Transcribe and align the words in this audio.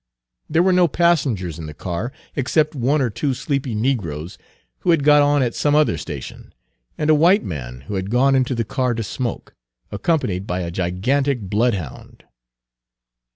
There 0.49 0.63
were 0.63 0.73
no 0.73 0.87
passengers 0.87 1.59
in 1.59 1.67
the 1.67 1.75
car 1.75 2.11
except 2.35 2.73
one 2.73 3.03
or 3.03 3.11
two 3.11 3.35
sleepy 3.35 3.75
negroes, 3.75 4.39
who 4.79 4.89
had 4.89 5.03
got 5.03 5.21
on 5.21 5.43
at 5.43 5.53
some 5.53 5.75
other 5.75 5.95
station, 5.95 6.55
and 6.97 7.11
a 7.11 7.13
white 7.13 7.43
man 7.43 7.81
who 7.81 7.93
had 7.93 8.09
gone 8.09 8.33
into 8.33 8.55
the 8.55 8.65
car 8.65 8.95
to 8.95 9.03
smoke, 9.03 9.53
accompanied 9.91 10.47
by 10.47 10.61
a 10.61 10.71
gigantic 10.71 11.41
bloodhound. 11.41 12.23